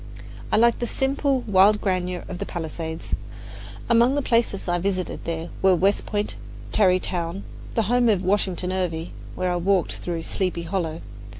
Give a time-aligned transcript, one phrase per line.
[0.51, 3.13] I liked the simple, wild grandeur of the palisades.
[3.87, 6.33] Among the places I visited were West Point,
[6.71, 7.43] Tarrytown,
[7.75, 11.01] the home of Washington Irving, where I walked through "Sleepy Hollow."